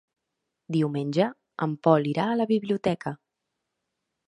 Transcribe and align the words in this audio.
Diumenge 0.77 1.27
en 1.67 1.77
Pol 1.87 2.09
irà 2.13 2.27
a 2.31 2.39
la 2.41 2.49
biblioteca. 2.55 3.17